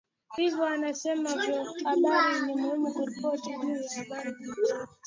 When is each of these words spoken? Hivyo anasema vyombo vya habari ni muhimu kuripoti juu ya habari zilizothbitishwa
Hivyo 0.35 0.65
anasema 0.65 1.35
vyombo 1.35 1.73
vya 1.73 1.89
habari 1.89 2.41
ni 2.41 2.55
muhimu 2.55 2.93
kuripoti 2.93 3.53
juu 3.61 3.71
ya 3.75 3.89
habari 3.95 4.31
zilizothbitishwa 4.33 4.87